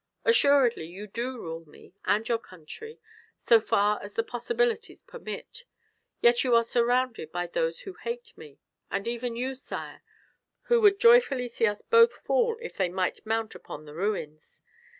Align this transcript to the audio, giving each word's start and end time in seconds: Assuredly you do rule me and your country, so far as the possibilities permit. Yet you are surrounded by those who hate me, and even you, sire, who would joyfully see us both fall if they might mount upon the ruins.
Assuredly 0.25 0.87
you 0.87 1.05
do 1.05 1.37
rule 1.37 1.69
me 1.69 1.93
and 2.05 2.27
your 2.27 2.39
country, 2.39 2.99
so 3.37 3.61
far 3.61 4.01
as 4.01 4.13
the 4.15 4.23
possibilities 4.23 5.03
permit. 5.03 5.63
Yet 6.21 6.43
you 6.43 6.55
are 6.55 6.63
surrounded 6.63 7.31
by 7.31 7.45
those 7.45 7.81
who 7.81 7.93
hate 7.93 8.33
me, 8.35 8.57
and 8.89 9.07
even 9.07 9.35
you, 9.35 9.53
sire, 9.53 10.01
who 10.63 10.81
would 10.81 10.99
joyfully 10.99 11.47
see 11.47 11.67
us 11.67 11.83
both 11.83 12.13
fall 12.13 12.57
if 12.63 12.77
they 12.77 12.89
might 12.89 13.23
mount 13.27 13.53
upon 13.53 13.85
the 13.85 13.93
ruins. 13.93 14.63